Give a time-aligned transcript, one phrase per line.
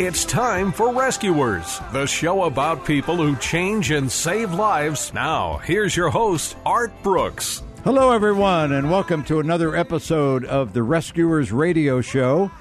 [0.00, 5.12] It's time for Rescuers, the show about people who change and save lives.
[5.12, 7.64] Now, here's your host, Art Brooks.
[7.82, 12.52] Hello, everyone, and welcome to another episode of the Rescuers Radio Show.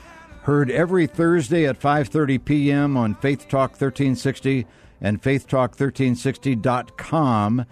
[0.41, 2.97] Heard every Thursday at 5:30 p.m.
[2.97, 4.65] on Faith Talk 1360
[4.99, 7.65] and faithtalk1360.com.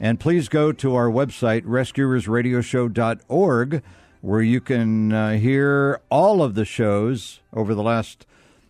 [0.00, 3.82] And please go to our website, rescuersradioshow.org,
[4.20, 8.26] where you can uh, hear all of the shows over the last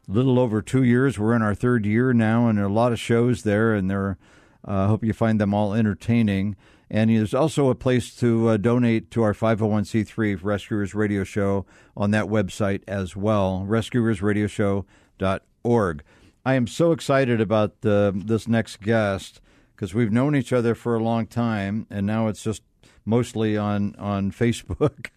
[0.08, 1.18] little over two years.
[1.18, 3.90] We're in our third year now, and there are a lot of shows there, and
[3.90, 4.18] there.
[4.64, 6.56] I uh, hope you find them all entertaining.
[6.90, 12.10] And there's also a place to uh, donate to our 501c3 Rescuers Radio Show on
[12.12, 16.02] that website as well, rescuersradioshow.org.
[16.44, 19.40] I am so excited about uh, this next guest
[19.74, 22.62] because we've known each other for a long time, and now it's just
[23.04, 25.08] mostly on, on Facebook.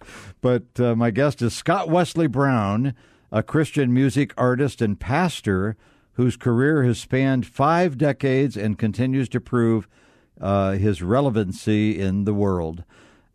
[0.41, 2.95] but uh, my guest is Scott Wesley Brown
[3.31, 5.75] a Christian music artist and pastor
[6.13, 9.87] whose career has spanned five decades and continues to prove
[10.41, 12.83] uh, his relevancy in the world.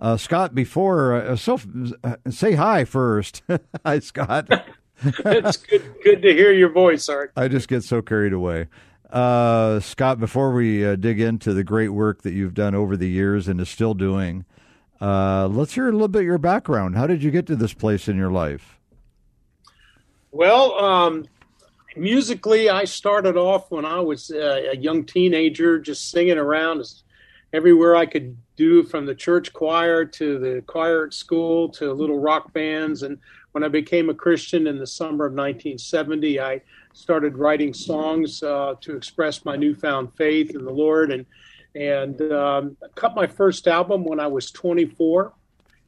[0.00, 1.58] Uh, Scott, before uh, so
[2.02, 3.42] uh, say hi first.
[3.86, 4.48] hi, Scott.
[5.02, 7.32] it's good, good to hear your voice, Art.
[7.36, 8.68] I just get so carried away.
[9.10, 13.08] Uh, Scott, before we uh, dig into the great work that you've done over the
[13.08, 14.44] years and is still doing,
[15.00, 16.96] let's hear a little bit your background.
[16.96, 18.73] How did you get to this place in your life?
[20.34, 21.26] Well, um,
[21.94, 26.84] musically, I started off when I was uh, a young teenager, just singing around
[27.52, 32.18] everywhere I could do, from the church choir to the choir at school to little
[32.18, 33.04] rock bands.
[33.04, 33.16] And
[33.52, 36.60] when I became a Christian in the summer of 1970, I
[36.94, 41.24] started writing songs uh, to express my newfound faith in the Lord, and
[41.76, 45.32] and um, cut my first album when I was 24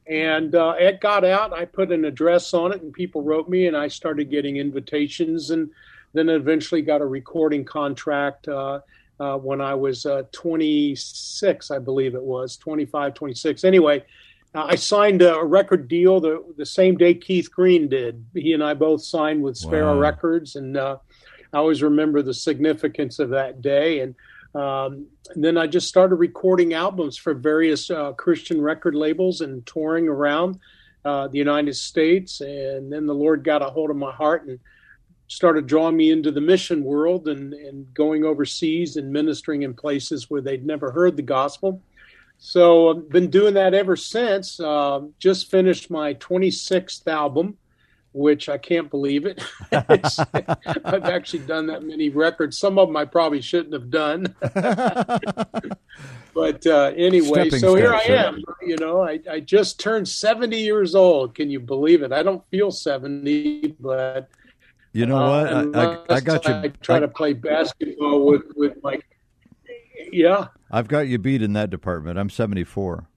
[0.09, 1.53] and uh, it got out.
[1.53, 5.51] I put an address on it, and people wrote me, and I started getting invitations,
[5.51, 5.69] and
[6.13, 8.79] then eventually got a recording contract uh,
[9.19, 13.63] uh, when I was uh, 26, I believe it was 25, 26.
[13.63, 14.03] Anyway,
[14.53, 18.25] I signed a record deal the the same day Keith Green did.
[18.33, 19.99] He and I both signed with Sparrow wow.
[19.99, 20.97] Records, and uh,
[21.53, 24.15] I always remember the significance of that day and
[24.57, 30.07] um, then I just started recording albums for various uh, Christian record labels and touring
[30.07, 30.59] around
[31.05, 32.41] uh, the United States.
[32.41, 34.59] And then the Lord got a hold of my heart and
[35.27, 40.29] started drawing me into the mission world and, and going overseas and ministering in places
[40.29, 41.81] where they'd never heard the gospel.
[42.39, 44.59] So I've been doing that ever since.
[44.59, 47.57] Uh, just finished my 26th album
[48.17, 49.41] which I can't believe it.
[49.71, 52.57] I've actually done that many records.
[52.57, 54.35] Some of them I probably shouldn't have done.
[56.33, 58.43] but uh, anyway, Stepping so here I am.
[58.61, 61.35] You know, I, I just turned 70 years old.
[61.35, 62.11] Can you believe it?
[62.11, 64.29] I don't feel 70, but.
[64.93, 65.75] You know uh, what?
[65.75, 66.53] I, I, I, got you.
[66.53, 68.99] I try I, to play basketball with, with my.
[70.11, 70.47] Yeah.
[70.71, 72.17] I've got you beat in that department.
[72.17, 73.07] I'm 74.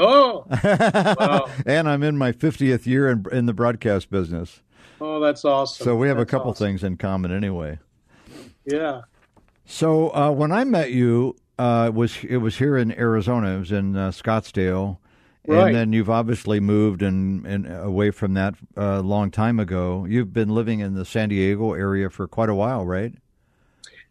[0.00, 1.50] Oh, wow.
[1.66, 4.62] and I'm in my 50th year in, in the broadcast business.
[5.00, 5.84] Oh, that's awesome.
[5.84, 6.66] So we have that's a couple awesome.
[6.68, 7.78] things in common anyway.
[8.64, 9.02] Yeah.
[9.66, 13.56] So uh, when I met you, uh, it was it was here in Arizona.
[13.56, 14.98] It was in uh, Scottsdale,
[15.46, 15.66] right.
[15.66, 20.06] and then you've obviously moved and, and away from that a uh, long time ago.
[20.08, 23.14] You've been living in the San Diego area for quite a while, right?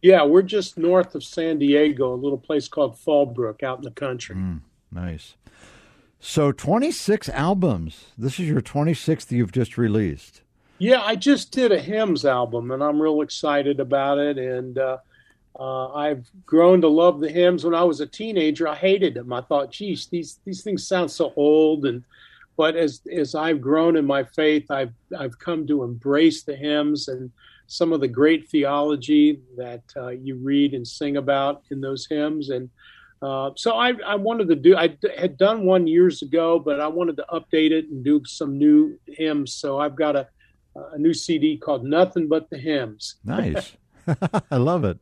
[0.01, 3.91] Yeah, we're just north of San Diego, a little place called Fallbrook, out in the
[3.91, 4.35] country.
[4.35, 4.61] Mm,
[4.91, 5.35] nice.
[6.19, 8.07] So 26 albums.
[8.17, 10.41] This is your 26th you've just released.
[10.77, 14.37] Yeah, I just did a hymns album, and I'm real excited about it.
[14.37, 14.97] And uh,
[15.57, 17.63] uh, I've grown to love the hymns.
[17.63, 19.31] When I was a teenager, I hated them.
[19.31, 21.85] I thought, geez, these these things sound so old.
[21.85, 22.03] And
[22.57, 27.07] but as as I've grown in my faith, I've I've come to embrace the hymns,
[27.07, 27.31] and
[27.67, 32.49] some of the great theology that uh, you read and sing about in those hymns.
[32.49, 32.69] And
[33.21, 36.79] uh, so I, I, wanted to do, I d- had done one years ago, but
[36.79, 39.53] I wanted to update it and do some new hymns.
[39.53, 40.27] So I've got a,
[40.75, 43.15] a new CD called Nothing But the Hymns.
[43.25, 43.75] Nice.
[44.51, 44.99] I love it.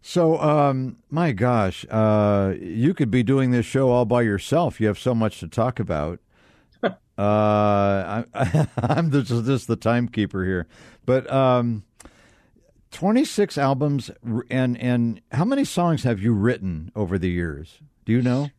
[0.00, 4.80] So, um, my gosh, uh, you could be doing this show all by yourself.
[4.80, 6.20] You have so much to talk about.
[6.82, 10.66] uh, I, am just, just the timekeeper here,
[11.04, 11.84] but um,
[12.90, 14.10] 26 albums,
[14.50, 17.80] and and how many songs have you written over the years?
[18.04, 18.50] Do you know?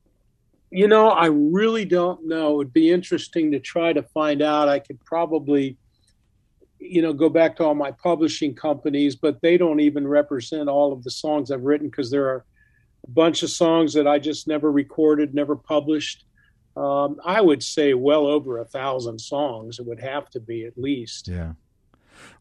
[0.72, 2.54] You know, I really don't know.
[2.54, 4.70] It would be interesting to try to find out.
[4.70, 5.78] I could probably
[6.80, 10.94] you know, go back to all my publishing companies, but they don't even represent all
[10.94, 12.46] of the songs I've written because there are
[13.06, 16.26] a bunch of songs that I just never recorded, never published.
[16.78, 19.80] Um, I would say well over a thousand songs.
[19.80, 21.28] It would have to be at least.
[21.28, 21.54] Yeah.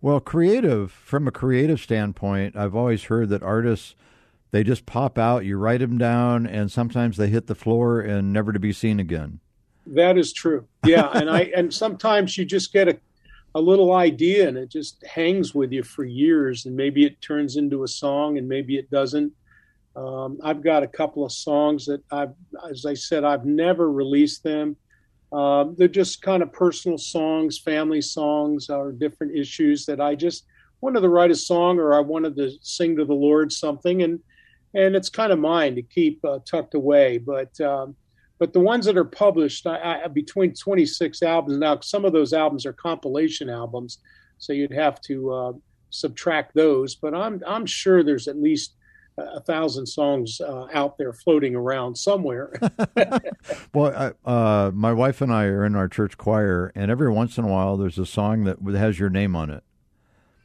[0.01, 3.95] Well, creative from a creative standpoint, I've always heard that artists
[4.51, 5.45] they just pop out.
[5.45, 8.99] You write them down, and sometimes they hit the floor and never to be seen
[8.99, 9.41] again.
[9.87, 10.67] That is true.
[10.87, 12.99] Yeah, and I and sometimes you just get a
[13.55, 17.57] a little idea and it just hangs with you for years and maybe it turns
[17.57, 19.33] into a song and maybe it doesn't
[19.97, 22.35] um, i've got a couple of songs that i've
[22.71, 24.77] as i said i've never released them
[25.33, 30.45] um, they're just kind of personal songs family songs or different issues that i just
[30.81, 34.21] wanted to write a song or i wanted to sing to the lord something and
[34.75, 37.95] and it's kind of mine to keep uh, tucked away but um,
[38.39, 42.33] but the ones that are published, I, I, between 26 albums now, some of those
[42.33, 43.99] albums are compilation albums,
[44.39, 45.53] so you'd have to uh,
[45.91, 46.95] subtract those.
[46.95, 48.75] But I'm I'm sure there's at least
[49.19, 52.53] a thousand songs uh, out there floating around somewhere.
[53.75, 57.45] well, uh, my wife and I are in our church choir, and every once in
[57.45, 59.63] a while, there's a song that has your name on it.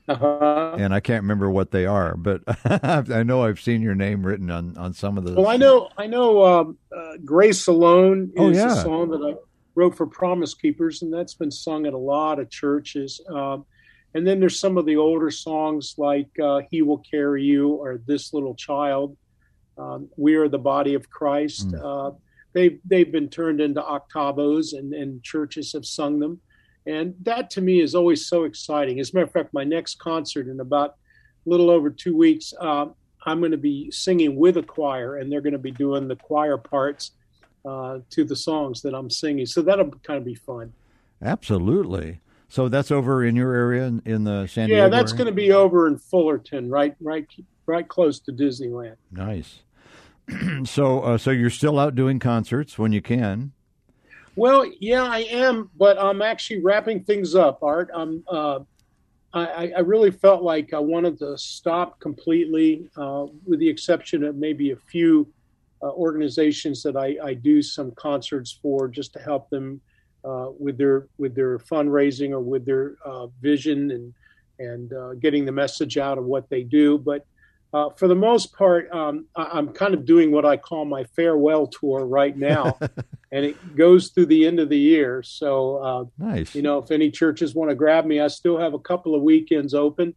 [0.07, 0.75] Uh-huh.
[0.77, 4.51] And I can't remember what they are, but I know I've seen your name written
[4.51, 5.33] on, on some of the.
[5.33, 8.79] Well, I know I know um, uh, "Grace Alone" is oh, yeah.
[8.79, 9.35] a song that I
[9.75, 13.21] wrote for Promise Keepers, and that's been sung at a lot of churches.
[13.29, 13.65] Um,
[14.13, 18.00] and then there's some of the older songs like uh, "He Will Carry You" or
[18.06, 19.18] "This Little Child."
[19.77, 21.69] Um, we are the body of Christ.
[21.69, 21.83] Mm.
[21.83, 22.15] Uh,
[22.54, 26.39] they've they've been turned into octavos, and, and churches have sung them.
[26.86, 29.00] And that to me is always so exciting.
[29.00, 30.95] As a matter of fact, my next concert in about
[31.45, 32.88] a little over two weeks, uh,
[33.25, 36.18] I'm going to be singing with a choir, and they're going to be doing the
[36.18, 37.12] choir parts
[37.66, 39.45] uh, to the songs that I'm singing.
[39.45, 40.74] So that'll kind of be fun.
[41.21, 42.19] Absolutely.
[42.53, 44.83] So that's over in your area in, in the San Diego.
[44.83, 47.25] Yeah, that's going to be over in Fullerton, right, right,
[47.65, 48.95] right close to Disneyland.
[49.11, 49.61] Nice.
[50.63, 53.53] so, uh, so you're still out doing concerts when you can.
[54.35, 57.89] Well, yeah, I am, but I'm actually wrapping things up, Art.
[57.91, 58.59] I'm, uh,
[59.33, 64.35] I, I, really felt like I wanted to stop completely, uh, with the exception of
[64.35, 65.27] maybe a few
[65.81, 69.81] uh, organizations that I, I, do some concerts for, just to help them
[70.23, 74.13] uh, with their with their fundraising or with their uh, vision and
[74.59, 76.97] and uh, getting the message out of what they do.
[76.97, 77.25] But
[77.73, 81.05] uh, for the most part, um, I- am kind of doing what I call my
[81.15, 82.77] farewell tour right now,
[83.31, 85.23] and it goes through the end of the year.
[85.23, 86.53] So, uh, nice.
[86.53, 89.23] You know, if any churches want to grab me, I still have a couple of
[89.23, 90.13] weekends open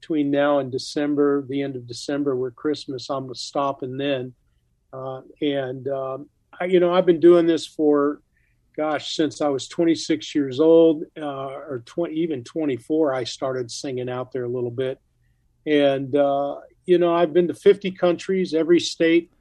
[0.00, 3.08] between now and December, the end of December, where Christmas.
[3.08, 4.34] I'm stopping then,
[4.92, 6.28] uh, and um,
[6.60, 8.20] I, you know, I've been doing this for,
[8.78, 13.12] gosh, since I was 26 years old, uh, or 20, even 24.
[13.12, 15.00] I started singing out there a little bit,
[15.66, 19.32] and uh, you know, I've been to 50 countries, every state,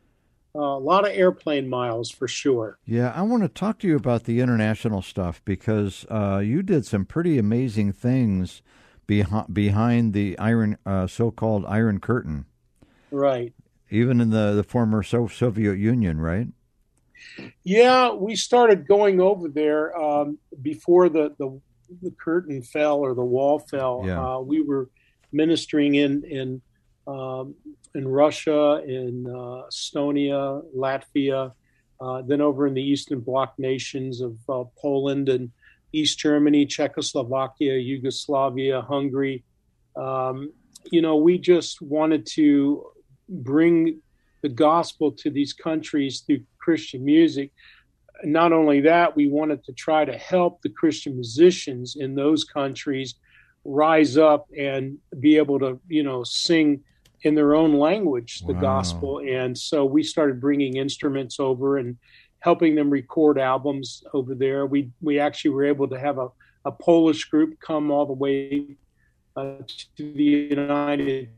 [0.56, 2.79] uh, a lot of airplane miles for sure.
[2.84, 6.86] Yeah, I want to talk to you about the international stuff because uh, you did
[6.86, 8.63] some pretty amazing things
[9.06, 12.46] behind behind the iron, uh, so-called Iron Curtain.
[13.12, 13.53] Right.
[13.91, 16.48] Even in the the former Soviet Union, right?
[17.63, 21.59] Yeah, we started going over there um, before the, the,
[22.01, 24.03] the curtain fell or the wall fell.
[24.05, 24.24] Yeah.
[24.24, 24.89] Uh, we were
[25.31, 26.62] ministering in in
[27.07, 27.55] um,
[27.95, 31.51] in Russia, in uh, Estonia, Latvia,
[32.01, 35.51] uh, then over in the Eastern Bloc nations of uh, Poland and
[35.93, 39.43] East Germany, Czechoslovakia, Yugoslavia, Hungary.
[39.95, 40.51] Um,
[40.91, 42.86] you know, we just wanted to
[43.29, 44.01] bring
[44.41, 47.51] the gospel to these countries through Christian music.
[48.24, 53.15] Not only that, we wanted to try to help the Christian musicians in those countries
[53.63, 56.81] rise up and be able to, you know, sing
[57.21, 58.62] in their own language the wow.
[58.62, 61.97] gospel and so we started bringing instruments over and
[62.41, 66.27] helping them record albums over there we we actually were able to have a,
[66.65, 68.77] a polish group come all the way
[69.38, 69.57] uh,
[69.95, 71.29] to the United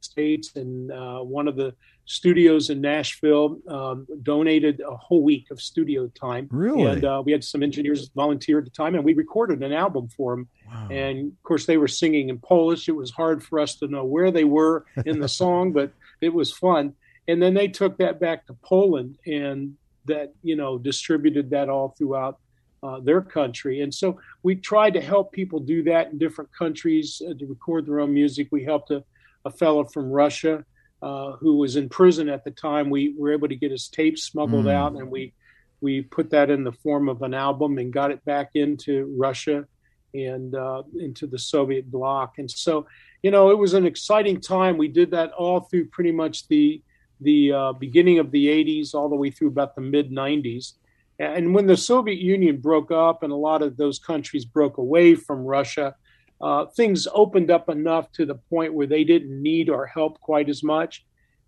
[0.00, 1.72] States, and uh, one of the
[2.08, 6.48] studios in Nashville um, donated a whole week of studio time.
[6.50, 6.84] Really?
[6.84, 10.08] And uh, we had some engineers volunteer at the time, and we recorded an album
[10.16, 10.48] for them.
[10.66, 10.88] Wow.
[10.90, 12.88] And of course, they were singing in Polish.
[12.88, 16.32] It was hard for us to know where they were in the song, but it
[16.32, 16.94] was fun.
[17.28, 19.74] And then they took that back to Poland, and
[20.06, 22.38] that you know distributed that all throughout
[22.82, 23.82] uh, their country.
[23.82, 27.84] And so we tried to help people do that in different countries uh, to record
[27.84, 28.48] their own music.
[28.50, 29.04] We helped a,
[29.44, 30.64] a fellow from Russia
[31.02, 32.90] uh, who was in prison at the time.
[32.90, 34.72] We were able to get his tapes smuggled Mm.
[34.72, 35.32] out, and we
[35.80, 39.64] we put that in the form of an album and got it back into Russia
[40.12, 42.38] and uh, into the Soviet bloc.
[42.38, 42.86] And so,
[43.22, 44.76] you know, it was an exciting time.
[44.76, 46.82] We did that all through pretty much the
[47.20, 50.74] the uh, beginning of the 80s, all the way through about the mid 90s.
[51.20, 55.16] And when the Soviet Union broke up and a lot of those countries broke away
[55.16, 55.96] from Russia,
[56.40, 60.48] uh, things opened up enough to the point where they didn't need our help quite
[60.48, 61.04] as much.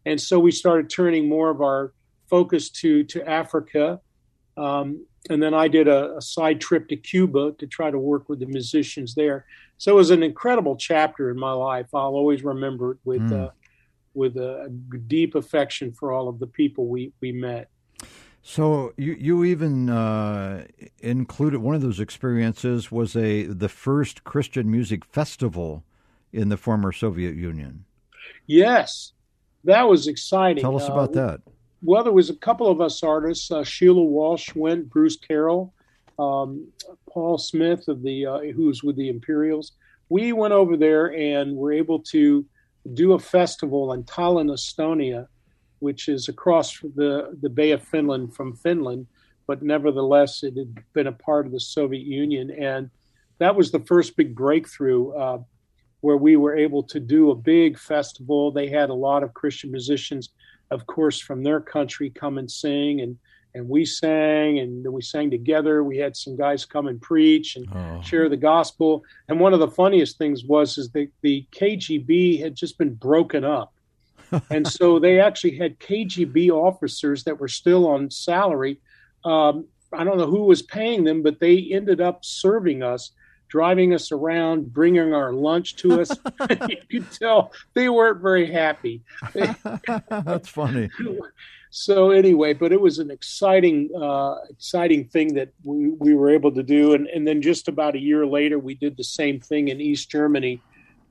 [0.07, 1.93] And so we started turning more of our
[2.29, 4.01] focus to, to Africa.
[4.57, 8.29] Um, and then I did a, a side trip to Cuba to try to work
[8.29, 9.45] with the musicians there.
[9.79, 11.87] So it was an incredible chapter in my life.
[11.95, 13.47] I'll always remember it with Mm.
[13.47, 13.51] uh,
[14.13, 17.71] with a, a deep affection for all of the people we, we met.
[18.43, 20.65] So you you even uh,
[21.01, 25.85] included one of those experiences was a the first Christian music festival
[26.33, 27.85] in the former Soviet Union.
[28.47, 29.13] Yes,
[29.65, 30.63] that was exciting.
[30.63, 31.41] Tell us Uh, about that.
[31.83, 33.51] Well, there was a couple of us artists.
[33.51, 35.73] Uh, Sheila Walsh went, Bruce Carroll,
[36.19, 36.67] um,
[37.09, 39.73] Paul Smith of the uh, who was with the Imperials.
[40.09, 42.45] We went over there and were able to
[42.95, 45.29] do a festival in Tallinn, Estonia,
[45.81, 49.07] which is across the the Bay of Finland from Finland,
[49.47, 52.91] but nevertheless it had been a part of the Soviet Union, and
[53.39, 55.11] that was the first big breakthrough.
[55.13, 55.39] Uh,
[56.03, 58.51] where we were able to do a big festival.
[58.51, 60.31] They had a lot of Christian musicians
[60.71, 63.19] of course, from their country come and sing, and
[63.57, 65.83] and we sang, and we sang together.
[65.83, 68.01] We had some guys come and preach and Oh.
[68.03, 69.03] share the gospel.
[69.29, 73.43] And one of the funniest things was is that the KGB had just been broken
[73.45, 73.75] up,
[74.51, 78.81] and so they actually had KGB officers that were still on salary.
[79.25, 83.13] Um, I don't know who was paying them, but they ended up serving us.
[83.49, 86.09] Driving us around, bringing our lunch to us.
[86.69, 89.03] you could tell they weren't very happy.
[90.09, 90.89] That's funny.
[91.71, 96.53] so anyway, but it was an exciting, uh, exciting thing that we, we were able
[96.53, 99.67] to do, and, and then just about a year later, we did the same thing
[99.67, 100.63] in East Germany,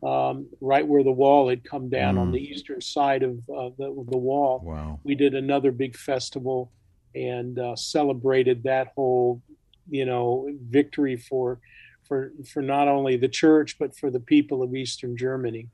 [0.04, 2.34] um, right where the wall had come down on Mm.
[2.34, 4.62] the eastern side of uh, the, the wall.
[4.64, 5.00] Wow.
[5.04, 6.72] We did another big festival
[7.16, 9.42] and uh, celebrated that whole,
[9.90, 11.60] you know, victory for
[12.08, 15.68] for for not only the church but for the people of Eastern Germany.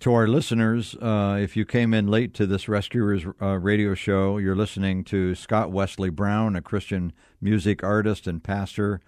[0.00, 4.38] To our listeners, uh, if you came in late to this Rescuers uh, radio show,
[4.38, 9.02] you're listening to Scott Wesley Brown, a Christian music artist and pastor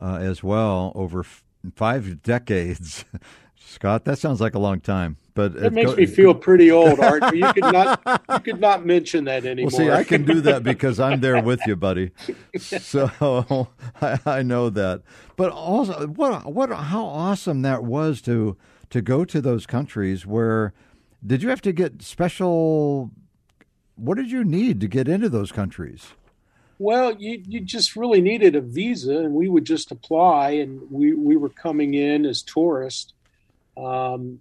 [0.00, 1.42] uh, as well, over f-
[1.74, 3.04] five decades.
[3.58, 7.34] Scott, that sounds like a long time, but It makes me feel pretty old, Art.
[7.34, 9.70] You could not you could not mention that anymore.
[9.72, 12.12] Well, see, I can do that because I'm there with you, buddy.
[12.58, 13.10] So
[14.00, 15.02] I, I know that.
[15.36, 18.56] But also, what what how awesome that was to
[18.90, 20.72] to go to those countries where
[21.24, 23.10] did you have to get special?
[23.96, 26.12] What did you need to get into those countries?
[26.78, 31.14] Well, you you just really needed a visa, and we would just apply, and we
[31.14, 33.14] we were coming in as tourists.
[33.76, 34.40] Um,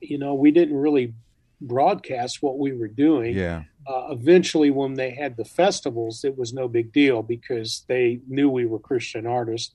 [0.00, 1.14] you know, we didn't really
[1.60, 3.36] broadcast what we were doing.
[3.36, 8.20] Yeah, Uh, eventually, when they had the festivals, it was no big deal because they
[8.28, 9.74] knew we were Christian artists.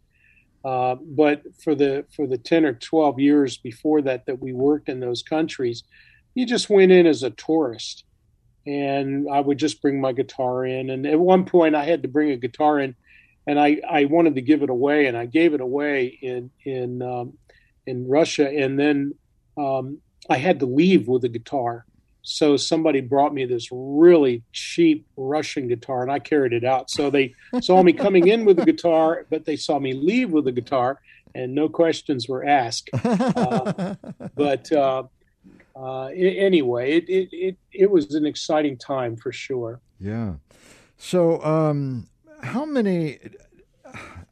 [0.63, 4.89] Uh, but for the for the ten or twelve years before that that we worked
[4.89, 5.83] in those countries,
[6.35, 8.03] you just went in as a tourist,
[8.67, 10.89] and I would just bring my guitar in.
[10.89, 12.95] And at one point, I had to bring a guitar in,
[13.47, 17.01] and I, I wanted to give it away, and I gave it away in in
[17.01, 17.37] um,
[17.85, 19.13] in Russia, and then
[19.57, 21.85] um, I had to leave with a guitar.
[22.21, 26.89] So somebody brought me this really cheap Russian guitar, and I carried it out.
[26.89, 30.47] So they saw me coming in with a guitar, but they saw me leave with
[30.47, 30.99] a guitar,
[31.33, 32.89] and no questions were asked.
[32.93, 33.95] Uh,
[34.35, 35.03] but uh,
[35.75, 39.79] uh, anyway, it, it it it was an exciting time for sure.
[39.99, 40.33] yeah.
[40.97, 42.07] So, um,
[42.41, 43.19] how many?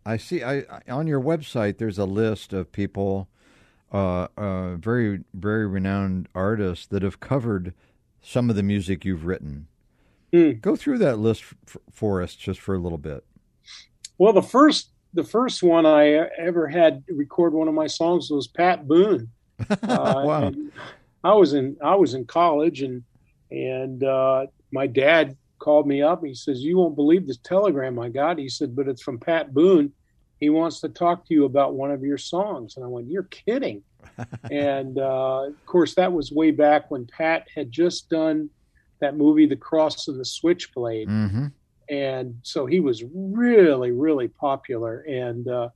[0.06, 0.44] I see.
[0.44, 1.77] I on your website.
[1.77, 3.30] There's a list of people,
[3.91, 7.74] uh, uh, very very renowned artists that have covered
[8.22, 9.67] some of the music you've written.
[10.34, 10.51] Hmm.
[10.53, 13.24] Go through that list f- for us just for a little bit.
[14.17, 18.48] Well, the first the first one I ever had record one of my songs was
[18.48, 19.29] Pat Boone.
[19.70, 20.51] Uh, wow.
[21.24, 23.03] I was in I was in college, and
[23.50, 26.20] and uh, my dad called me up.
[26.20, 29.17] And He says, "You won't believe this telegram I got." He said, "But it's from
[29.17, 29.91] Pat Boone.
[30.39, 33.24] He wants to talk to you about one of your songs." And I went, "You're
[33.24, 33.84] kidding!"
[34.51, 38.50] and uh, of course, that was way back when Pat had just done
[39.00, 41.08] that movie, The Cross and the Switchblade.
[41.08, 41.48] Mm-hmm.
[41.89, 45.01] And so he was really, really popular.
[45.01, 45.70] And uh,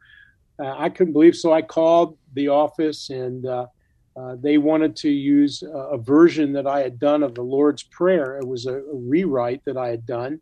[0.61, 1.35] I couldn't believe.
[1.35, 3.67] So I called the office, and uh,
[4.15, 8.37] uh, they wanted to use a, version that I had done of the Lord's Prayer.
[8.37, 10.39] It was a, a rewrite that I had done,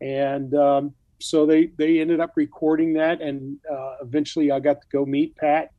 [0.00, 3.20] and um, so they they ended up recording that.
[3.20, 5.72] And uh, eventually, I got to go meet Pat,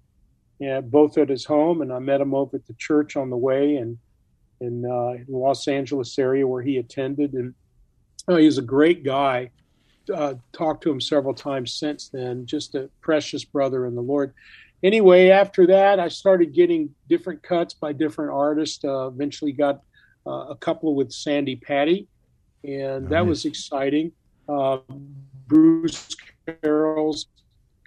[0.59, 3.37] and both at his home, and I met him over at the church on the
[3.37, 3.97] way, and
[4.63, 7.53] in, uh, in Los Angeles area where he attended, and
[8.27, 9.51] oh, was a great guy.
[10.13, 12.45] Uh, talked to him several times since then.
[12.45, 14.33] Just a precious brother in the Lord.
[14.83, 18.83] Anyway, after that, I started getting different cuts by different artists.
[18.83, 19.81] Uh, eventually, got
[20.27, 22.07] uh, a couple with Sandi Patty,
[22.63, 23.09] and nice.
[23.11, 24.11] that was exciting.
[25.47, 27.27] Bruce Carroll's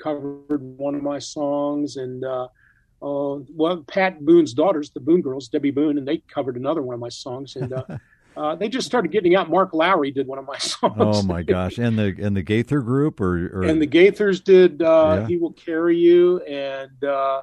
[0.03, 2.49] covered one of my songs, and uh,
[3.03, 6.95] uh, well, Pat Boone's daughters, the Boone girls, Debby Boone, and they covered another one
[6.95, 7.85] of my songs, and uh,
[8.37, 9.51] uh, they just started getting out.
[9.51, 10.97] Mark Lowry did one of my songs.
[10.99, 11.79] Oh my gosh!
[11.79, 13.63] And the and the Gaither group, or, or...
[13.65, 15.27] and the Gaithers did uh, yeah.
[15.27, 17.43] "He Will Carry You," and uh,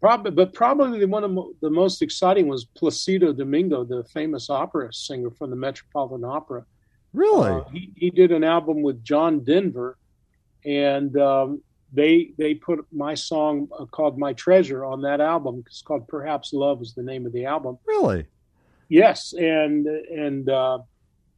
[0.00, 4.92] probably, but probably the one of the most exciting was Placido Domingo, the famous opera
[4.92, 6.64] singer from the Metropolitan Opera.
[7.14, 9.96] Really, uh, he he did an album with John Denver,
[10.64, 15.62] and um, they they put my song uh, called "My Treasure" on that album.
[15.66, 17.78] It's called "Perhaps Love" is the name of the album.
[17.86, 18.26] Really?
[18.88, 20.78] Yes, and and uh,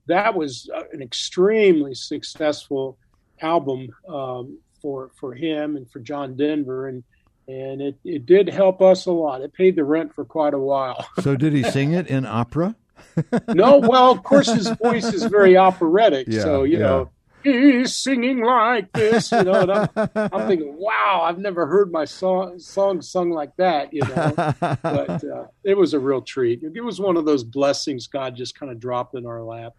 [0.06, 2.96] that was uh, an extremely successful
[3.42, 7.04] album um, for for him and for John Denver, and
[7.48, 9.42] and it it did help us a lot.
[9.42, 11.06] It paid the rent for quite a while.
[11.20, 12.76] so did he sing it in opera?
[13.48, 16.26] no, well, of course his voice is very operatic.
[16.28, 16.84] Yeah, so you yeah.
[16.84, 17.10] know
[17.46, 19.60] he's singing like this, you know.
[19.60, 24.02] And I'm, I'm, thinking, wow, I've never heard my song song sung like that, you
[24.02, 24.32] know.
[24.82, 26.62] But uh, it was a real treat.
[26.62, 29.74] It was one of those blessings God just kind of dropped in our lap.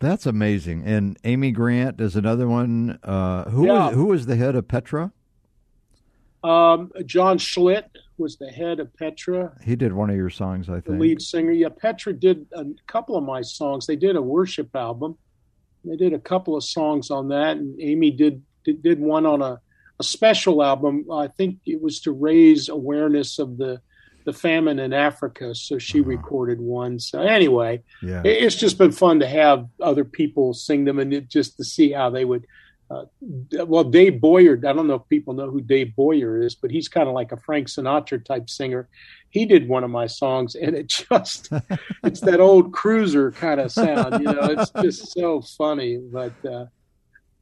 [0.00, 0.84] That's amazing.
[0.84, 2.98] And Amy Grant is another one.
[3.02, 3.86] Uh, who yeah.
[3.86, 5.12] was who was the head of Petra?
[6.44, 9.52] Um, John Schlitt was the head of Petra.
[9.64, 10.84] He did one of your songs, I think.
[10.84, 11.52] The lead singer.
[11.52, 13.86] Yeah, Petra did a couple of my songs.
[13.86, 15.16] They did a worship album
[15.84, 19.42] they did a couple of songs on that, and Amy did did, did one on
[19.42, 19.60] a,
[19.98, 21.06] a special album.
[21.10, 23.80] I think it was to raise awareness of the
[24.24, 25.54] the famine in Africa.
[25.54, 26.08] So she uh-huh.
[26.08, 26.98] recorded one.
[26.98, 28.20] So anyway, yeah.
[28.24, 31.64] it, it's just been fun to have other people sing them and it, just to
[31.64, 32.46] see how they would
[32.90, 33.04] uh,
[33.66, 36.88] well, Dave Boyer, I don't know if people know who Dave Boyer is, but he's
[36.88, 38.88] kind of like a Frank Sinatra type singer.
[39.28, 41.50] He did one of my songs, and it just,
[42.04, 44.22] it's that old cruiser kind of sound.
[44.22, 46.66] You know, it's just so funny, but uh,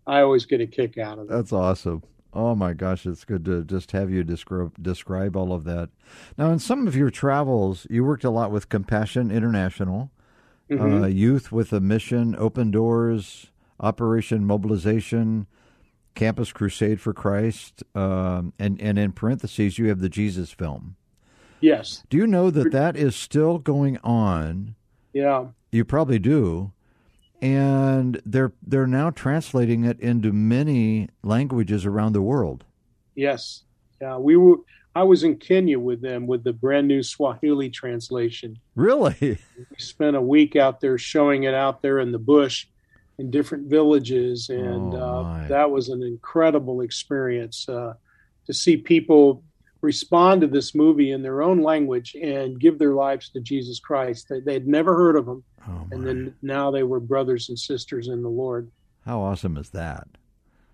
[0.06, 1.30] I always get a kick out of it.
[1.30, 2.02] That's awesome.
[2.32, 5.90] Oh my gosh, it's good to just have you describe describe all of that.
[6.36, 10.10] Now, in some of your travels, you worked a lot with Compassion International,
[10.68, 11.04] mm-hmm.
[11.04, 13.46] uh, Youth with a Mission, Open Doors,
[13.80, 15.46] Operation Mobilization,
[16.14, 20.96] Campus Crusade for Christ, um, and and in parentheses you have the Jesus film.
[21.60, 22.02] Yes.
[22.10, 24.74] Do you know that that is still going on?
[25.12, 25.46] Yeah.
[25.72, 26.72] You probably do.
[27.42, 32.64] And they're they're now translating it into many languages around the world.
[33.14, 33.64] Yes.
[34.00, 34.56] Yeah, we were
[34.94, 38.58] I was in Kenya with them with the brand new Swahili translation.
[38.74, 39.38] Really?
[39.56, 42.66] We spent a week out there showing it out there in the bush
[43.18, 47.94] in different villages, and oh, uh, that was an incredible experience uh,
[48.46, 49.42] to see people
[49.80, 54.28] respond to this movie in their own language and give their lives to Jesus Christ.
[54.28, 58.08] They, they'd never heard of him, oh, and then now they were brothers and sisters
[58.08, 58.70] in the Lord.
[59.04, 60.08] How awesome is that?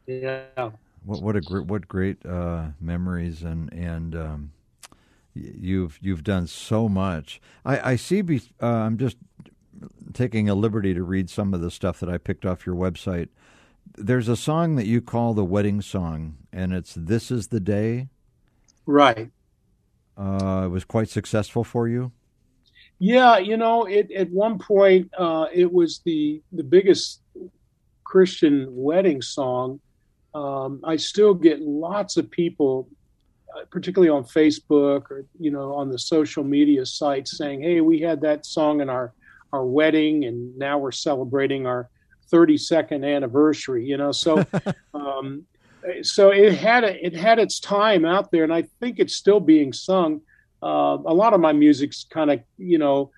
[0.06, 0.70] Yeah.
[1.04, 4.52] What what a great what great uh, memories and and um,
[5.34, 7.40] you've you've done so much.
[7.64, 8.22] I, I see.
[8.22, 9.16] Be, uh, I'm just
[10.12, 13.28] taking a liberty to read some of the stuff that I picked off your website.
[13.96, 18.08] There's a song that you call the wedding song, and it's "This Is the Day."
[18.86, 19.30] Right.
[20.16, 22.12] Uh, it was quite successful for you.
[22.98, 27.20] Yeah, you know, it, at one point uh, it was the the biggest
[28.04, 29.80] Christian wedding song.
[30.34, 32.88] Um, I still get lots of people,
[33.56, 37.98] uh, particularly on Facebook or you know on the social media sites, saying, "Hey, we
[38.00, 39.12] had that song in our
[39.52, 41.88] our wedding, and now we're celebrating our
[42.32, 43.84] 32nd anniversary.
[43.84, 44.44] You know, so
[44.94, 45.44] um,
[46.02, 49.40] so it had a, it had its time out there, and I think it's still
[49.40, 50.20] being sung.
[50.62, 53.10] uh, a lot of my music's kind of you know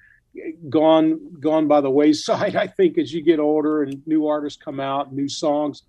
[0.68, 2.56] gone gone by the wayside.
[2.64, 5.82] I think as you get older and new artists come out, new songs.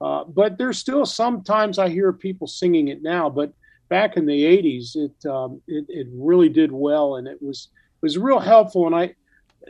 [0.00, 3.30] Uh, but there's still sometimes I hear people singing it now.
[3.30, 3.52] But
[3.88, 8.02] back in the '80s, it um, it, it really did well, and it was it
[8.02, 8.86] was real helpful.
[8.86, 9.14] And I,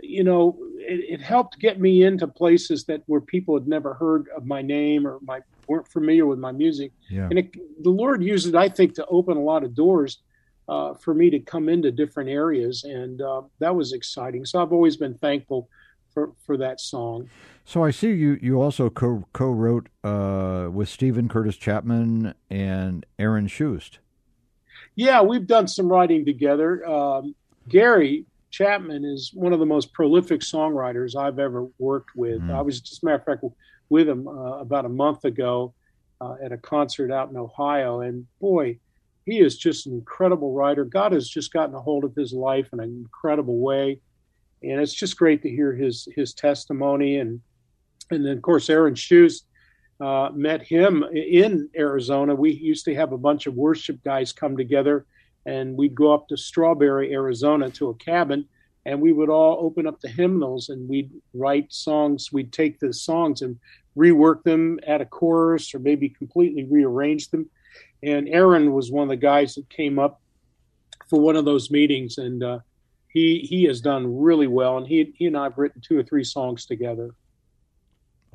[0.03, 4.29] you know, it, it, helped get me into places that where people had never heard
[4.37, 6.93] of my name or my weren't familiar with my music.
[7.09, 7.29] Yeah.
[7.29, 7.53] And it,
[7.83, 10.19] the Lord used it, I think, to open a lot of doors
[10.69, 14.45] uh, for me to come into different areas, and uh, that was exciting.
[14.45, 15.69] So I've always been thankful
[16.15, 17.29] for for that song.
[17.65, 23.07] So I see you you also co co wrote uh, with Steven Curtis Chapman and
[23.19, 23.99] Aaron Shust.
[24.95, 26.87] Yeah, we've done some writing together.
[26.87, 27.35] Um,
[27.69, 32.43] Gary Chapman is one of the most prolific songwriters I've ever worked with.
[32.43, 32.55] Mm.
[32.55, 33.45] I was, just a matter of fact,
[33.89, 35.75] with him uh, about a month ago
[36.21, 38.79] uh, at a concert out in Ohio, and boy,
[39.25, 40.85] he is just an incredible writer.
[40.85, 44.01] God has just gotten a hold of his life in an incredible way,
[44.63, 47.19] and it's just great to hear his his testimony.
[47.19, 47.41] And
[48.11, 49.43] and then of course Aaron Shust
[50.01, 52.35] uh, met him in Arizona.
[52.35, 55.07] We used to have a bunch of worship guys come together,
[55.47, 58.47] and we'd go up to Strawberry, Arizona, to a cabin,
[58.85, 62.33] and we would all open up the hymnals and we'd write songs.
[62.33, 63.59] We'd take the songs and
[63.97, 67.49] rework them, add a chorus, or maybe completely rearrange them
[68.03, 70.21] and Aaron was one of the guys that came up
[71.09, 72.59] for one of those meetings, and uh,
[73.09, 74.79] he he has done really well.
[74.79, 77.15] And he he and I have written two or three songs together.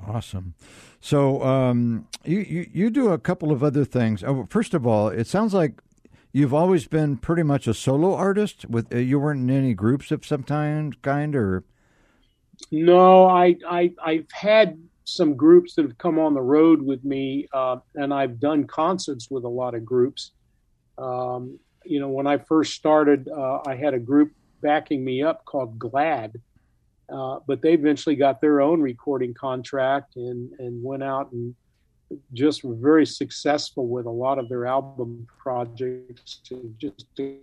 [0.06, 0.54] Awesome.
[1.02, 4.24] So um, you, you you do a couple of other things.
[4.24, 5.82] Oh, first of all, it sounds like
[6.38, 8.66] you've always been pretty much a solo artist.
[8.70, 11.64] With uh, you weren't in any groups of some kind, kind or.
[12.72, 17.48] No, I I I've had some groups that have come on the road with me,
[17.54, 20.32] uh, and I've done concerts with a lot of groups.
[20.98, 25.46] Um, you know, when I first started, uh, I had a group backing me up
[25.46, 26.42] called Glad,
[27.10, 31.56] uh, but they eventually got their own recording contract and and went out and
[32.34, 36.42] just very successful with a lot of their album projects.
[36.78, 37.38] Just a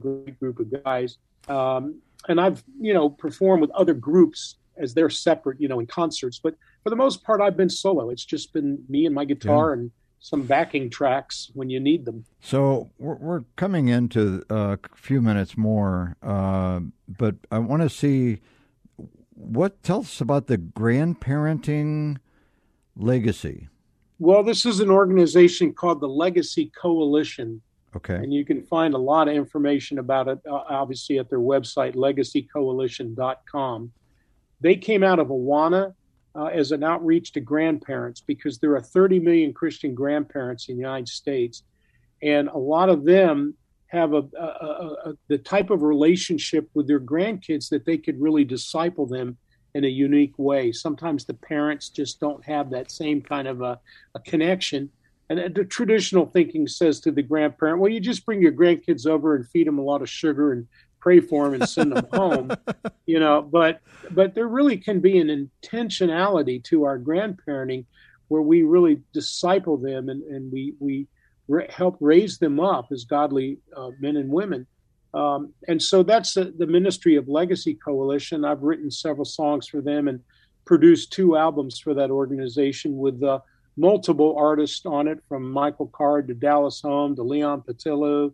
[0.00, 1.18] great group of guys.
[1.48, 5.86] Um, and I've you know performed with other groups as they're separate, you know, in
[5.86, 6.38] concerts.
[6.38, 8.10] But for the most part, I've been solo.
[8.10, 9.80] It's just been me and my guitar yeah.
[9.80, 12.24] and some backing tracks when you need them.
[12.40, 18.40] So we're, we're coming into a few minutes more, uh, but I want to see
[19.30, 22.18] what tell us about the grandparenting
[22.96, 23.68] legacy.
[24.18, 27.60] Well, this is an organization called the Legacy Coalition.
[27.94, 28.14] Okay.
[28.14, 31.94] And you can find a lot of information about it, uh, obviously, at their website,
[31.94, 33.92] legacycoalition.com.
[34.60, 35.94] They came out of Awana
[36.34, 40.82] uh, as an outreach to grandparents because there are 30 million Christian grandparents in the
[40.82, 41.62] United States,
[42.22, 43.54] and a lot of them
[43.88, 48.44] have a, a, a, the type of relationship with their grandkids that they could really
[48.44, 49.36] disciple them
[49.76, 50.72] in a unique way.
[50.72, 53.78] Sometimes the parents just don't have that same kind of a,
[54.14, 54.90] a connection.
[55.28, 59.34] And the traditional thinking says to the grandparent, well, you just bring your grandkids over
[59.34, 60.66] and feed them a lot of sugar and
[61.06, 62.50] pray for them and send them home
[63.06, 65.28] you know but but there really can be an
[65.62, 67.84] intentionality to our grandparenting
[68.26, 71.06] where we really disciple them and, and we we
[71.70, 74.66] help raise them up as godly uh, men and women
[75.16, 79.80] um, and so that's the, the ministry of legacy coalition i've written several songs for
[79.80, 80.20] them and
[80.64, 83.38] produced two albums for that organization with uh,
[83.76, 88.32] multiple artists on it from michael card to dallas holm to leon patillo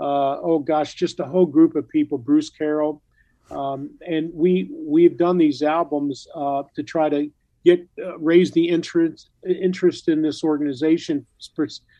[0.00, 3.02] uh, oh gosh, just a whole group of people, Bruce Carroll.
[3.50, 7.30] Um, and we we've done these albums uh, to try to
[7.64, 11.26] get uh, raise the interest interest in this organization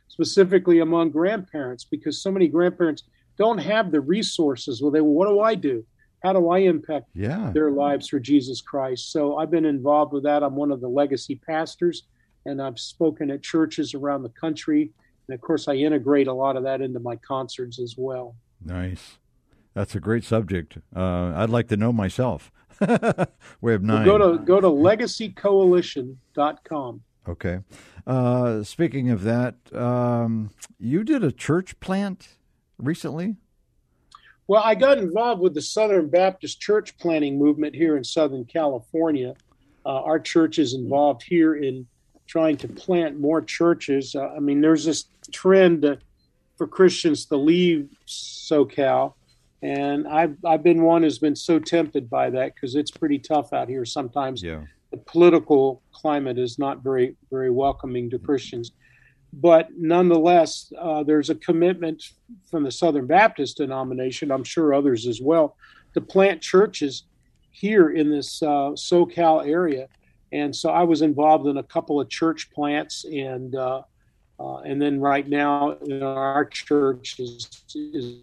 [0.08, 3.02] specifically among grandparents because so many grandparents
[3.40, 5.84] don't have the resources well they well, what do i do
[6.22, 7.50] how do i impact yeah.
[7.52, 10.88] their lives for jesus christ so i've been involved with that i'm one of the
[10.88, 12.04] legacy pastors
[12.46, 14.92] and i've spoken at churches around the country
[15.30, 18.34] and of course, I integrate a lot of that into my concerts as well.
[18.64, 19.18] Nice.
[19.74, 20.78] That's a great subject.
[20.94, 22.50] Uh, I'd like to know myself.
[23.60, 24.04] we have nine.
[24.04, 27.02] Well, go to go to legacycoalition.com.
[27.28, 27.60] Okay.
[28.08, 30.50] Uh, speaking of that, um,
[30.80, 32.38] you did a church plant
[32.82, 33.36] recently.
[34.50, 39.34] Well, I got involved with the Southern Baptist church planting movement here in Southern California.
[39.86, 41.86] Uh, our church is involved here in
[42.26, 44.14] trying to plant more churches.
[44.14, 45.96] Uh, I mean, there's this trend uh,
[46.56, 49.14] for Christians to leave SoCal,
[49.62, 53.52] and I've I've been one who's been so tempted by that because it's pretty tough
[53.52, 54.42] out here sometimes.
[54.42, 54.62] Yeah.
[54.90, 58.72] The political climate is not very very welcoming to Christians.
[59.32, 62.02] But nonetheless, uh, there's a commitment
[62.50, 65.56] from the Southern Baptist denomination, I'm sure others as well,
[65.94, 67.04] to plant churches
[67.50, 69.88] here in this uh, SoCal area.
[70.32, 73.82] And so I was involved in a couple of church plants, and uh,
[74.38, 78.20] uh and then right now our church is, is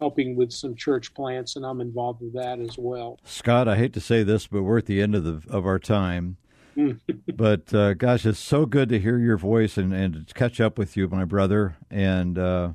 [0.00, 3.18] helping with some church plants, and I'm involved with that as well.
[3.24, 5.78] Scott, I hate to say this, but we're at the end of the of our
[5.78, 6.36] time.
[7.34, 10.78] but uh, gosh, it's so good to hear your voice and, and to catch up
[10.78, 11.76] with you, my brother.
[11.90, 12.70] And uh,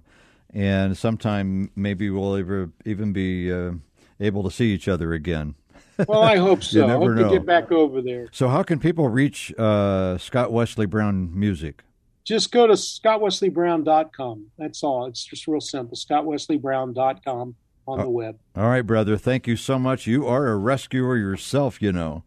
[0.53, 3.71] and sometime maybe we'll ever, even be uh,
[4.19, 5.55] able to see each other again.
[6.07, 6.87] Well, I hope so.
[6.87, 7.29] I hope know.
[7.29, 8.27] to get back over there.
[8.31, 11.83] So, how can people reach uh, Scott Wesley Brown music?
[12.23, 14.47] Just go to scottwesleybrown.com.
[14.57, 15.05] That's all.
[15.05, 15.95] It's just real simple.
[15.95, 17.55] scottwesleybrown.com
[17.87, 18.39] on the web.
[18.55, 19.15] All right, brother.
[19.15, 20.07] Thank you so much.
[20.07, 22.23] You are a rescuer yourself, you know.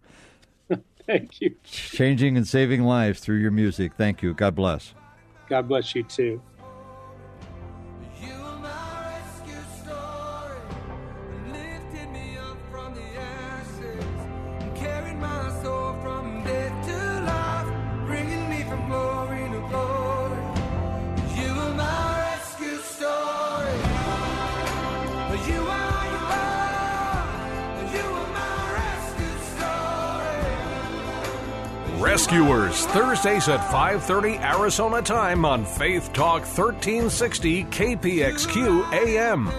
[1.06, 1.54] Thank you.
[1.64, 3.92] Changing and saving lives through your music.
[3.96, 4.34] Thank you.
[4.34, 4.94] God bless.
[5.48, 6.40] God bless you too.
[33.24, 39.50] Rescuers, Thursdays at 5:30 Arizona time on Faith Talk 1360 KPXQ AM.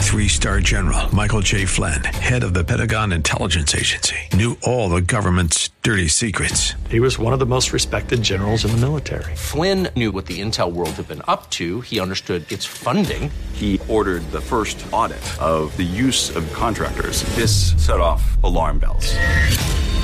[0.00, 1.64] Three star general Michael J.
[1.64, 6.74] Flynn, head of the Pentagon Intelligence Agency, knew all the government's dirty secrets.
[6.88, 9.36] He was one of the most respected generals in the military.
[9.36, 13.30] Flynn knew what the intel world had been up to, he understood its funding.
[13.52, 17.22] He ordered the first audit of the use of contractors.
[17.36, 19.14] This set off alarm bells.